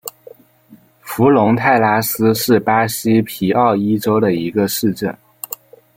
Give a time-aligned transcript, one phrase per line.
[1.01, 5.15] 弗龙泰拉斯是巴西皮奥伊州的一个市镇。